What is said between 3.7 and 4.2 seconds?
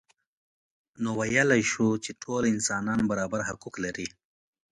لري.